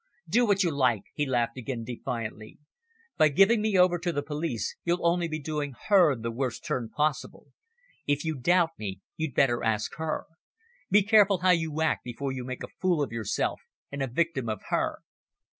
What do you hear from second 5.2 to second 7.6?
be doing her the worst turn possible.